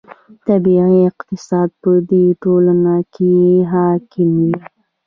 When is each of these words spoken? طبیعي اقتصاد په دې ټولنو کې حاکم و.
طبیعي 0.47 0.97
اقتصاد 1.09 1.69
په 1.81 1.91
دې 2.09 2.25
ټولنو 2.43 2.97
کې 3.13 3.35
حاکم 3.71 4.31
و. 4.47 4.47